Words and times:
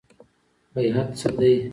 بیعت 0.73 1.09
څه 1.19 1.29
دی؟ 1.37 1.53